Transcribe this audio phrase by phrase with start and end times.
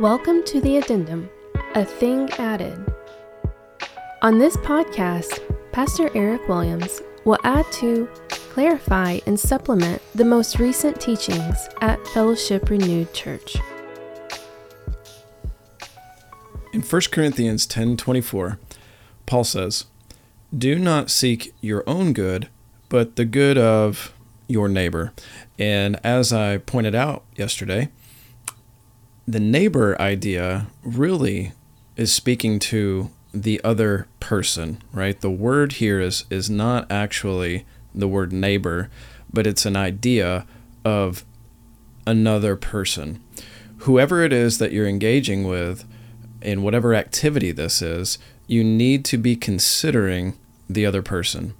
[0.00, 1.28] Welcome to the Addendum,
[1.74, 2.90] a thing added.
[4.22, 5.42] On this podcast,
[5.72, 12.70] Pastor Eric Williams will add to, clarify, and supplement the most recent teachings at Fellowship
[12.70, 13.58] Renewed Church.
[16.72, 18.58] In 1 Corinthians 10:24,
[19.26, 19.84] Paul says,
[20.56, 22.48] "Do not seek your own good,
[22.88, 24.14] but the good of
[24.48, 25.12] your neighbor."
[25.58, 27.90] And as I pointed out yesterday,
[29.30, 31.52] the neighbor idea really
[31.96, 35.20] is speaking to the other person, right?
[35.20, 38.90] The word here is is not actually the word neighbor,
[39.32, 40.46] but it's an idea
[40.84, 41.24] of
[42.06, 43.22] another person.
[43.78, 45.84] Whoever it is that you're engaging with
[46.42, 50.36] in whatever activity this is, you need to be considering
[50.68, 51.54] the other person.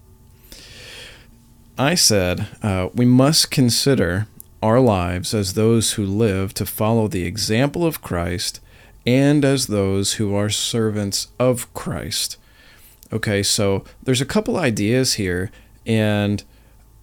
[1.79, 4.27] I said uh, we must consider
[4.63, 8.61] our lives as those who live to follow the example of Christ
[9.07, 12.37] and as those who are servants of Christ.
[13.13, 15.51] Okay, so there's a couple ideas here,
[15.87, 16.45] and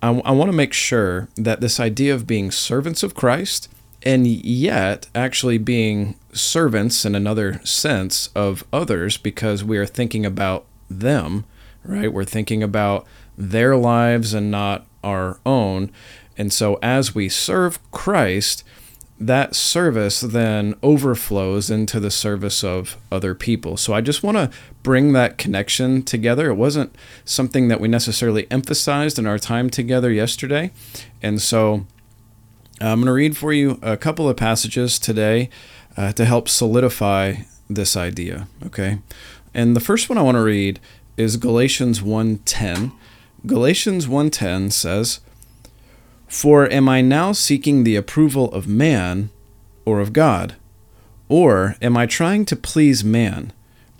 [0.02, 3.68] I, I want to make sure that this idea of being servants of Christ
[4.04, 10.66] and yet actually being servants in another sense of others because we are thinking about
[10.90, 11.46] them,
[11.84, 12.14] right?
[12.14, 13.06] We're thinking about
[13.38, 15.92] their lives and not our own.
[16.38, 18.64] And so as we serve Christ,
[19.20, 23.76] that service then overflows into the service of other people.
[23.76, 24.52] So I just want to
[24.84, 26.50] bring that connection together.
[26.50, 30.72] It wasn't something that we necessarily emphasized in our time together yesterday.
[31.22, 31.88] And so
[32.80, 35.50] I'm going to read for you a couple of passages today
[35.96, 39.00] uh, to help solidify this idea, okay?
[39.54, 40.80] And the first one I want to read
[41.18, 42.92] is Galatians 1:10.
[43.48, 45.22] Galatians 1:10 says,
[46.28, 49.30] for am I now seeking the approval of man
[49.86, 50.56] or of God?
[51.30, 53.54] Or am I trying to please man?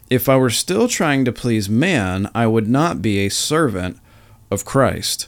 [0.10, 4.00] If I were still trying to please man, I would not be a servant
[4.50, 5.28] of Christ.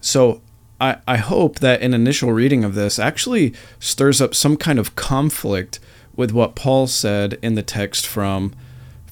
[0.00, 0.42] So
[0.80, 4.96] I, I hope that an initial reading of this actually stirs up some kind of
[4.96, 5.80] conflict
[6.14, 8.54] with what Paul said in the text from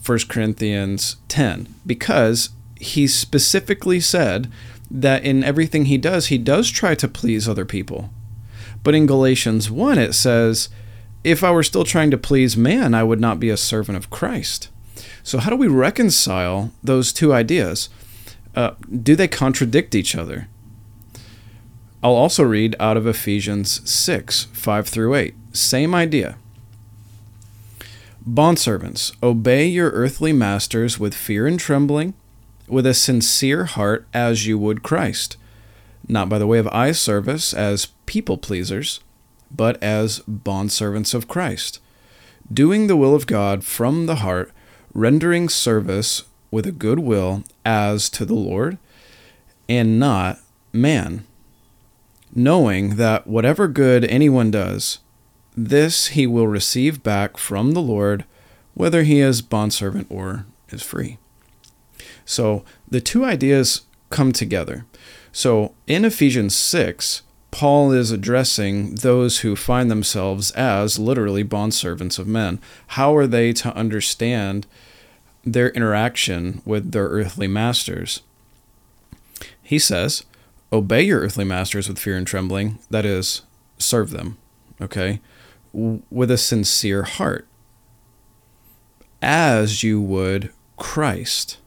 [0.04, 4.50] 1 Corinthians 10, because he specifically said
[4.90, 8.10] that in everything he does, he does try to please other people.
[8.82, 10.68] But in Galatians 1, it says,
[11.24, 14.10] If I were still trying to please man, I would not be a servant of
[14.10, 14.68] Christ.
[15.22, 17.88] So, how do we reconcile those two ideas?
[18.54, 18.70] Uh,
[19.02, 20.48] do they contradict each other?
[22.02, 25.34] I'll also read out of Ephesians 6 5 through 8.
[25.52, 26.36] Same idea.
[28.28, 32.14] Bondservants, obey your earthly masters with fear and trembling
[32.68, 35.36] with a sincere heart as you would Christ,
[36.08, 39.00] not by the way of eye service as people pleasers,
[39.50, 41.80] but as bondservants of Christ,
[42.52, 44.52] doing the will of God from the heart,
[44.92, 48.78] rendering service with a good will as to the Lord,
[49.68, 50.38] and not
[50.72, 51.26] man,
[52.34, 54.98] knowing that whatever good anyone does,
[55.56, 58.24] this he will receive back from the Lord,
[58.74, 61.18] whether he is bondservant or is free.
[62.26, 64.84] So the two ideas come together.
[65.32, 72.26] So in Ephesians 6, Paul is addressing those who find themselves as literally bondservants of
[72.26, 72.60] men.
[72.88, 74.66] How are they to understand
[75.44, 78.20] their interaction with their earthly masters?
[79.62, 80.24] He says,
[80.72, 83.42] Obey your earthly masters with fear and trembling, that is,
[83.78, 84.36] serve them,
[84.80, 85.20] okay,
[85.72, 87.46] with a sincere heart,
[89.22, 91.58] as you would Christ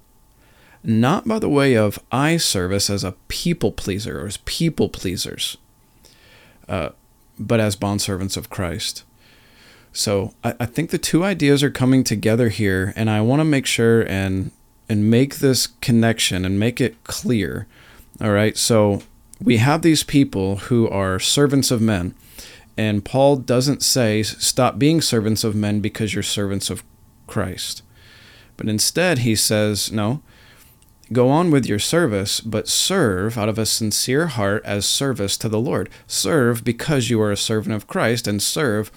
[0.84, 5.58] not by the way of eye service as a people pleaser or as people pleasers,
[6.68, 6.90] uh,
[7.38, 9.04] but as bondservants of Christ.
[9.92, 13.46] So I, I think the two ideas are coming together here, and I want to
[13.46, 14.52] make sure and
[14.88, 17.68] and make this connection and make it clear.
[18.20, 19.04] All right, so
[19.42, 22.16] we have these people who are servants of men,
[22.78, 26.84] and Paul doesn't say stop being servants of men because you're servants of
[27.28, 27.84] Christ,
[28.58, 30.22] but instead he says no
[31.12, 35.50] Go on with your service, but serve out of a sincere heart as service to
[35.50, 35.90] the Lord.
[36.06, 38.92] Serve because you are a servant of Christ, and serve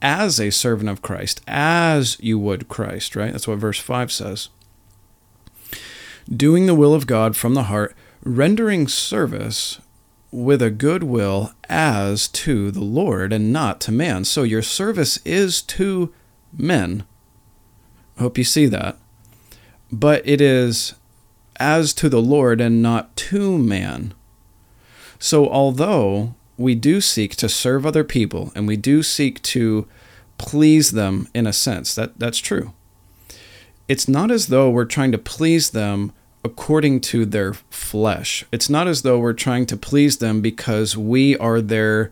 [0.00, 3.32] as a servant of Christ, as you would Christ, right?
[3.32, 4.48] That's what verse 5 says.
[6.34, 9.80] Doing the will of God from the heart, rendering service
[10.30, 14.24] with a good will as to the Lord and not to man.
[14.24, 16.12] So your service is to
[16.56, 17.04] men.
[18.18, 18.98] Hope you see that.
[19.90, 20.94] But it is
[21.58, 24.14] as to the Lord and not to man.
[25.18, 29.86] So, although we do seek to serve other people and we do seek to
[30.38, 31.94] please them in a sense.
[31.94, 32.72] That that's true.
[33.86, 36.12] It's not as though we're trying to please them
[36.44, 38.44] according to their flesh.
[38.52, 42.10] It's not as though we're trying to please them because we are their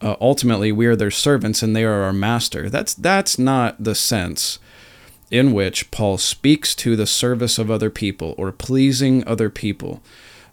[0.00, 2.68] uh, ultimately we are their servants and they are our master.
[2.68, 4.58] That's that's not the sense
[5.32, 10.02] in which Paul speaks to the service of other people or pleasing other people.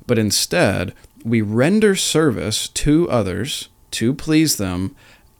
[0.07, 0.93] But instead,
[1.23, 4.95] we render service to others to please them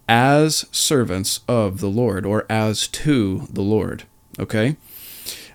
[0.09, 4.03] as servants of the Lord or as to the Lord.
[4.37, 4.75] Okay?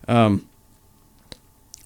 [0.08, 0.48] Um,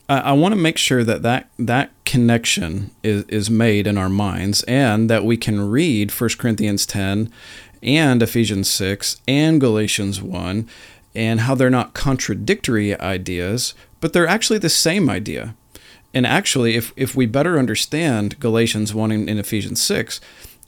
[0.09, 4.09] I, I want to make sure that, that that connection is, is made in our
[4.09, 7.33] minds and that we can read 1 Corinthians 10
[7.83, 10.69] and Ephesians 6 and Galatians 1
[11.19, 15.57] and how they're not contradictory ideas, but they're actually the same idea.
[16.15, 20.21] And actually, if, if we better understand Galatians 1 and, Ephesians 6,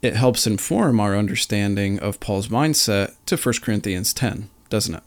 [0.02, 5.02] it helps inform our understanding of Paul's mindset to 1 Corinthians 10, doesn't it?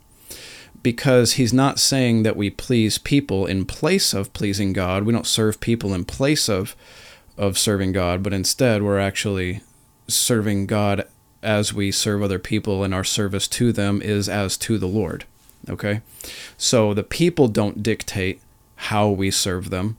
[0.82, 5.04] Because he's not saying that we please people in place of pleasing God.
[5.04, 6.74] We don't serve people in place of
[7.36, 9.62] of serving God, but instead we're actually
[10.08, 11.06] serving God
[11.42, 15.26] as we serve other people and our service to them is as to the Lord.
[15.70, 16.02] Okay?
[16.58, 18.42] So the people don't dictate
[18.76, 19.98] how we serve them,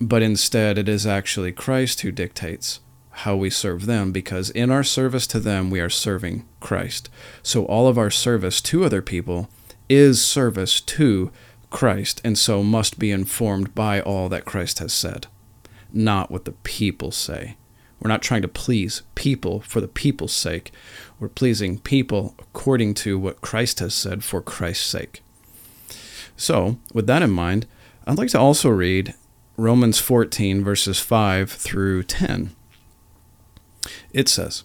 [0.00, 2.80] but instead it is actually Christ who dictates
[3.10, 7.10] how we serve them because in our service to them, we are serving Christ.
[7.42, 9.48] So all of our service to other people
[9.88, 11.32] is service to
[11.70, 15.26] Christ and so must be informed by all that Christ has said,
[15.92, 17.56] not what the people say.
[18.00, 20.72] We're not trying to please people for the people's sake.
[21.18, 25.22] We're pleasing people according to what Christ has said for Christ's sake.
[26.36, 27.66] So, with that in mind,
[28.06, 29.14] I'd like to also read
[29.56, 32.54] Romans 14, verses 5 through 10.
[34.12, 34.62] It says,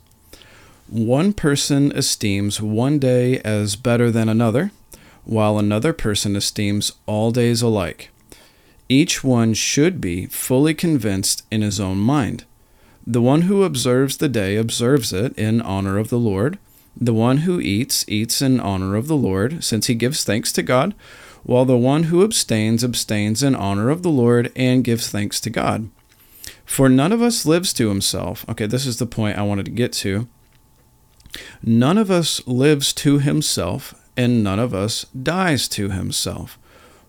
[0.88, 4.72] One person esteems one day as better than another,
[5.26, 8.12] while another person esteems all days alike.
[8.88, 12.46] Each one should be fully convinced in his own mind.
[13.06, 16.58] The one who observes the day observes it in honor of the Lord.
[16.96, 20.64] The one who eats eats in honor of the Lord, since he gives thanks to
[20.64, 20.94] God,
[21.44, 25.50] while the one who abstains abstains in honor of the Lord and gives thanks to
[25.50, 25.90] God.
[26.66, 28.46] For none of us lives to himself.
[28.48, 30.28] Okay, this is the point I wanted to get to.
[31.62, 36.58] None of us lives to himself, and none of us dies to himself.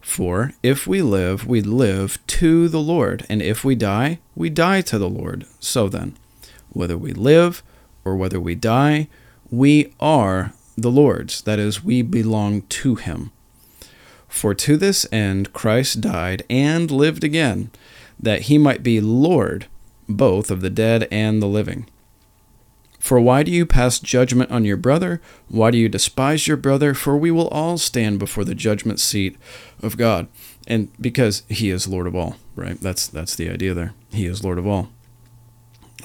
[0.04, 4.82] For if we live, we live to the Lord, and if we die, we die
[4.82, 5.46] to the Lord.
[5.58, 6.16] So then,
[6.68, 7.62] whether we live
[8.04, 9.08] or whether we die,
[9.50, 11.40] we are the Lord's.
[11.40, 13.32] That is, we belong to him.
[14.28, 17.70] For to this end Christ died and lived again
[18.20, 19.66] that he might be Lord
[20.06, 21.86] both of the dead and the living.
[23.04, 25.20] For why do you pass judgment on your brother?
[25.48, 26.94] Why do you despise your brother?
[26.94, 29.36] For we will all stand before the judgment seat
[29.82, 30.26] of God.
[30.66, 32.80] And because he is Lord of all, right?
[32.80, 33.92] That's that's the idea there.
[34.10, 34.88] He is Lord of all.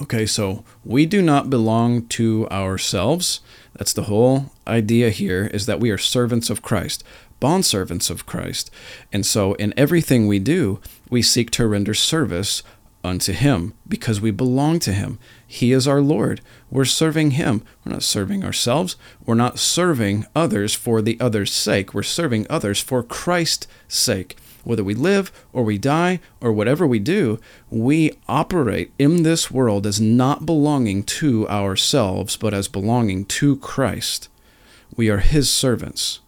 [0.01, 3.39] Okay, so we do not belong to ourselves.
[3.75, 7.05] That's the whole idea here is that we are servants of Christ
[7.39, 8.69] bondservants of Christ.
[9.11, 10.79] And so in everything we do,
[11.09, 12.63] we seek to render service
[13.03, 15.19] unto Him because we belong to Him.
[15.45, 16.41] He is our Lord.
[16.69, 17.63] We're serving Him.
[17.83, 18.95] We're not serving ourselves.
[19.25, 21.93] We're not serving others for the other's sake.
[21.93, 24.37] We're serving others for Christ's sake.
[24.63, 29.87] Whether we live or we die or whatever we do, we operate in this world
[29.87, 34.27] as not belonging to ourselves, but as belonging to Christ.
[34.95, 36.19] We are His servants.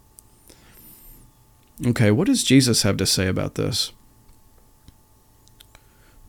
[1.86, 3.92] Okay, what does Jesus have to say about this?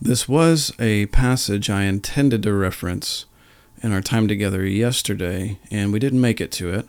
[0.04, 3.26] This was a passage I intended to reference
[3.85, 6.88] in our time together yesterday, and we didn't make it to it,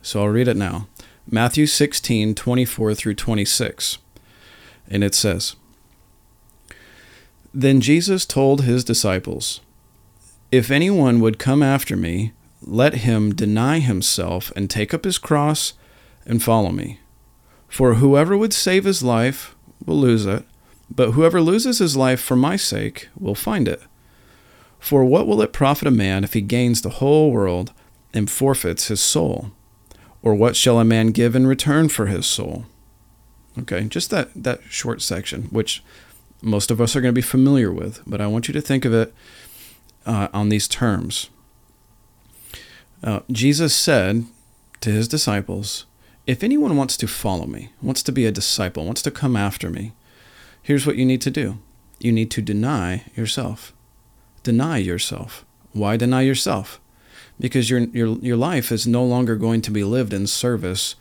[0.00, 0.88] so I'll read it now.
[1.30, 3.98] Matthew 16, 24 through 26.
[4.88, 5.54] And it says
[7.52, 9.60] Then Jesus told his disciples,
[10.50, 12.32] If anyone would come after me,
[12.62, 15.74] let him deny himself and take up his cross
[16.24, 17.00] and follow me.
[17.68, 20.46] For whoever would save his life will lose it,
[20.90, 23.82] but whoever loses his life for my sake will find it.
[24.78, 27.72] For what will it profit a man if he gains the whole world
[28.14, 29.50] and forfeits his soul?
[30.22, 32.66] Or what shall a man give in return for his soul?
[33.58, 35.82] Okay, just that, that short section, which
[36.42, 38.84] most of us are going to be familiar with, but I want you to think
[38.84, 39.14] of it
[40.04, 41.30] uh, on these terms.
[43.02, 44.24] Uh, Jesus said
[44.80, 45.86] to his disciples,
[46.26, 49.70] if anyone wants to follow me, wants to be a disciple, wants to come after
[49.70, 49.92] me,
[50.66, 51.58] here's what you need to do
[51.98, 53.72] you need to deny yourself.
[54.42, 55.44] Deny yourself.
[55.72, 56.80] Why deny yourself?
[57.38, 60.96] because your your your life is no longer going to be lived in service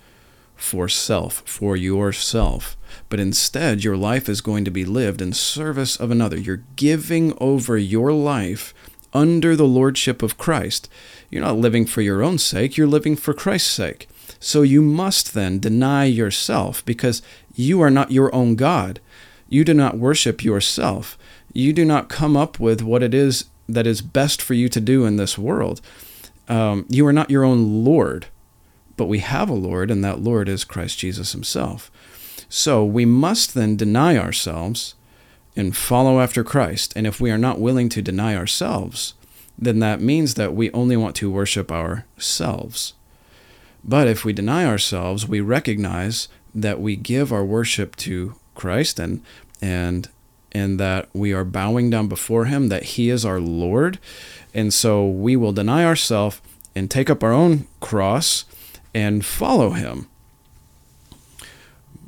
[0.55, 2.77] for self, for yourself,
[3.09, 6.37] but instead your life is going to be lived in service of another.
[6.37, 8.73] You're giving over your life
[9.13, 10.89] under the lordship of Christ.
[11.29, 14.07] You're not living for your own sake, you're living for Christ's sake.
[14.39, 17.21] So you must then deny yourself because
[17.53, 18.99] you are not your own God.
[19.47, 21.17] You do not worship yourself.
[21.53, 24.79] You do not come up with what it is that is best for you to
[24.79, 25.81] do in this world.
[26.47, 28.27] Um, you are not your own Lord,
[28.97, 31.91] but we have a Lord, and that Lord is Christ Jesus Himself.
[32.49, 34.95] So we must then deny ourselves
[35.55, 36.93] and follow after Christ.
[36.95, 39.13] And if we are not willing to deny ourselves,
[39.57, 42.93] then that means that we only want to worship ourselves.
[43.83, 49.21] But if we deny ourselves, we recognize that we give our worship to Christ and
[49.61, 50.09] and
[50.51, 53.99] and that we are bowing down before him that he is our Lord.
[54.53, 56.39] And so we will deny ourselves
[56.73, 58.45] and take up our own cross
[58.93, 60.07] and follow him.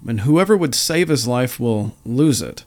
[0.07, 2.63] And whoever would save his life will lose it.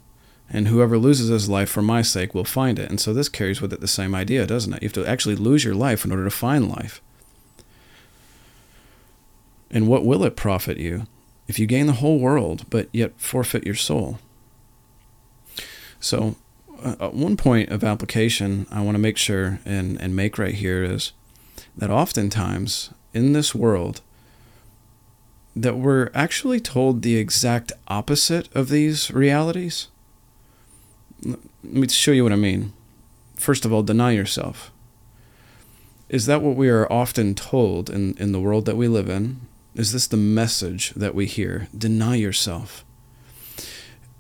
[0.50, 2.90] And whoever loses his life for my sake will find it.
[2.90, 4.82] And so this carries with it the same idea, doesn't it?
[4.82, 7.00] You have to actually lose your life in order to find life.
[9.70, 11.06] And what will it profit you
[11.50, 14.19] if you gain the whole world but yet forfeit your soul?
[15.99, 16.37] So,
[16.83, 20.83] uh, one point of application I want to make sure and, and make right here
[20.83, 21.12] is
[21.76, 24.00] that oftentimes in this world,
[25.57, 29.88] that we're actually told the exact opposite of these realities.
[31.25, 32.73] Let me show you what I mean.
[33.35, 34.71] First of all, deny yourself.
[36.09, 39.40] Is that what we are often told in, in the world that we live in?
[39.75, 41.69] Is this the message that we hear?
[41.77, 42.85] Deny yourself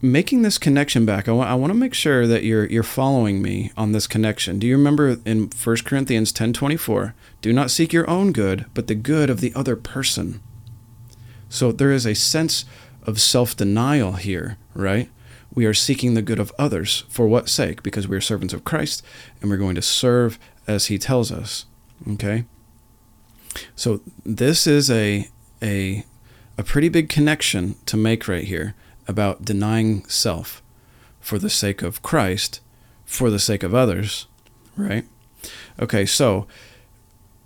[0.02, 3.70] making this connection back, I, I want to make sure that you're you're following me
[3.76, 4.58] on this connection.
[4.58, 8.94] Do you remember in 1 Corinthians 10:24, do not seek your own good, but the
[8.94, 10.40] good of the other person.
[11.48, 12.64] So there is a sense
[13.02, 15.10] of self-denial here, right?
[15.52, 17.82] We are seeking the good of others for what sake?
[17.82, 19.02] Because we are servants of Christ
[19.40, 20.38] and we're going to serve
[20.68, 21.66] as he tells us.
[22.08, 22.44] Okay?
[23.74, 25.28] So this is a
[25.62, 26.04] a
[26.58, 28.74] a pretty big connection to make right here
[29.08, 30.62] about denying self
[31.18, 32.60] for the sake of Christ,
[33.04, 34.26] for the sake of others,
[34.76, 35.06] right?
[35.80, 36.46] Okay, so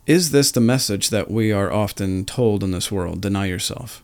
[0.06, 3.20] is this the message that we are often told in this world?
[3.20, 4.02] Deny yourself.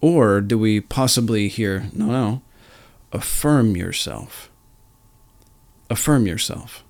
[0.00, 2.42] Or do we possibly hear, no, no,
[3.12, 4.50] affirm yourself?
[5.90, 6.84] Affirm yourself.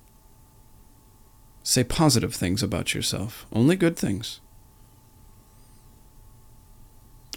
[1.63, 4.39] Say positive things about yourself, only good things.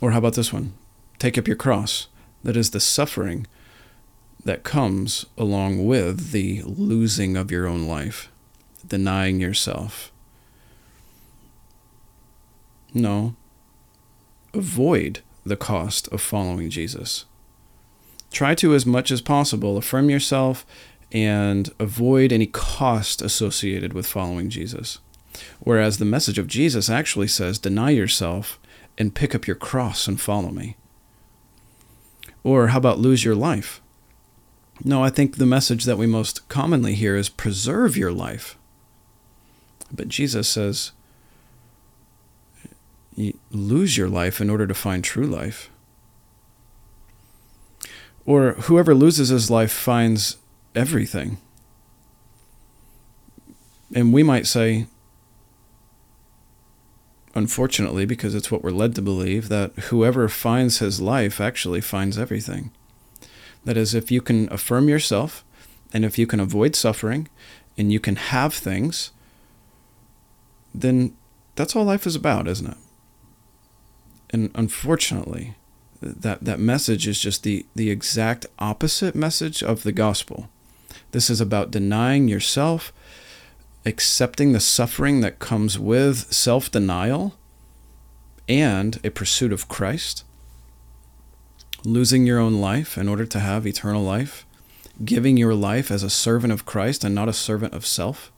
[0.00, 0.74] Or how about this one?
[1.18, 2.08] Take up your cross
[2.44, 3.46] that is the suffering
[4.44, 8.30] that comes along with the losing of your own life,
[8.86, 10.12] denying yourself.
[12.94, 13.34] No.
[14.54, 17.24] Avoid the cost of following Jesus.
[18.30, 20.64] Try to, as much as possible, affirm yourself
[21.10, 24.98] and avoid any cost associated with following Jesus.
[25.60, 28.58] Whereas the message of Jesus actually says, deny yourself
[28.98, 30.76] and pick up your cross and follow me.
[32.44, 33.80] Or how about lose your life?
[34.84, 38.56] No, I think the message that we most commonly hear is preserve your life.
[39.92, 40.92] But Jesus says,
[43.50, 45.70] lose your life in order to find true life.
[48.26, 50.36] Or whoever loses his life finds
[50.74, 51.38] everything.
[53.94, 54.86] And we might say,
[57.34, 62.18] unfortunately, because it's what we're led to believe, that whoever finds his life actually finds
[62.18, 62.70] everything.
[63.64, 65.44] That is, if you can affirm yourself,
[65.92, 67.28] and if you can avoid suffering,
[67.76, 69.12] and you can have things,
[70.74, 71.14] then
[71.54, 72.78] that's all life is about, isn't it?
[74.30, 75.54] And unfortunately,
[76.00, 80.48] that, that message is just the, the exact opposite message of the gospel.
[81.12, 82.92] This is about denying yourself
[83.88, 87.34] accepting the suffering that comes with self denial
[88.48, 90.24] and a pursuit of Christ,
[91.84, 94.46] losing your own life in order to have eternal life,
[95.04, 98.30] giving your life as a servant of Christ and not a servant of self.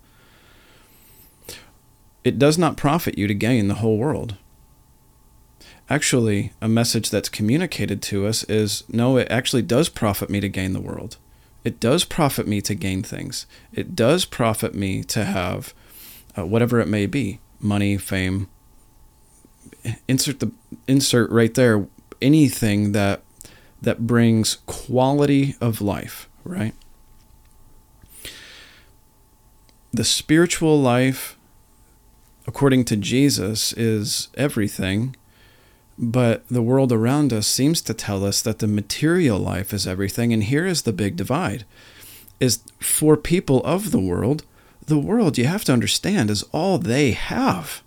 [2.22, 4.36] It does not profit you to gain the whole world.
[5.88, 10.48] Actually, a message that's communicated to us is no, it actually does profit me to
[10.48, 11.16] gain the world.
[11.64, 13.46] It does profit me to gain things.
[13.72, 15.74] It does profit me to have
[16.36, 18.48] uh, whatever it may be money, fame.
[20.08, 20.52] Insert the
[20.86, 21.86] insert right there
[22.20, 23.22] anything that
[23.82, 26.74] that brings quality of life, right?
[29.92, 31.36] The spiritual life
[32.50, 35.14] according to Jesus, is everything,
[36.02, 40.32] but the world around us seems to tell us that the material life is everything.
[40.32, 41.18] And here is the big mm-hmm.
[41.18, 41.64] divide
[42.40, 44.42] is for people of the world,
[44.86, 47.82] the world, you have to understand, is all they have.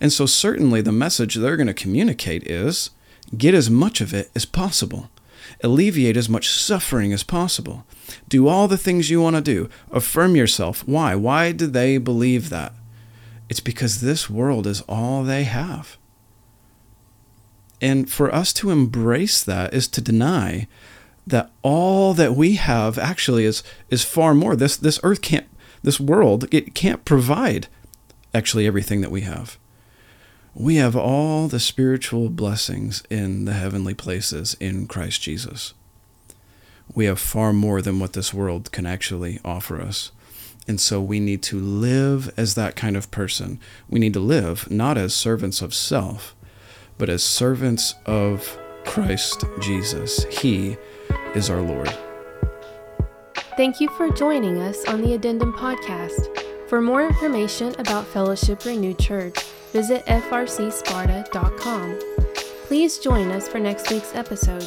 [0.00, 2.90] And so, certainly, the message they're going to communicate is
[3.36, 5.10] get as much of it as possible,
[5.62, 7.84] alleviate as much suffering as possible,
[8.28, 10.86] do all the things you want to do, affirm yourself.
[10.86, 11.16] Why?
[11.16, 12.74] Why do they believe that?
[13.48, 15.98] It's because this world is all they have.
[17.84, 20.68] And for us to embrace that is to deny
[21.26, 24.56] that all that we have actually is is far more.
[24.56, 25.46] This this earth can't
[25.82, 27.68] this world it can't provide
[28.32, 29.58] actually everything that we have.
[30.54, 35.74] We have all the spiritual blessings in the heavenly places in Christ Jesus.
[36.94, 40.10] We have far more than what this world can actually offer us.
[40.66, 43.60] And so we need to live as that kind of person.
[43.90, 46.34] We need to live not as servants of self,
[46.98, 50.24] but as servants of Christ Jesus.
[50.24, 50.76] He
[51.34, 51.92] is our Lord.
[53.56, 56.28] Thank you for joining us on the Addendum Podcast.
[56.68, 59.38] For more information about Fellowship Renewed Church,
[59.72, 61.98] visit frcsparta.com.
[62.66, 64.66] Please join us for next week's episode.